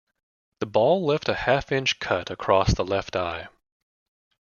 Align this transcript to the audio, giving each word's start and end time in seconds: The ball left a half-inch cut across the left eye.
The 0.57 0.65
ball 0.65 1.05
left 1.05 1.29
a 1.29 1.35
half-inch 1.35 1.99
cut 1.99 2.31
across 2.31 2.73
the 2.73 2.83
left 2.83 3.15
eye. 3.15 3.49